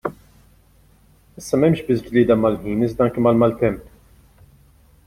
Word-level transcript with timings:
Issa 1.41 1.59
m'hemmx 1.59 1.83
biss 1.91 2.01
glieda 2.07 2.39
mal-ħin 2.47 2.83
iżda 2.89 3.07
anke 3.09 3.27
mal-maltemp. 3.29 3.87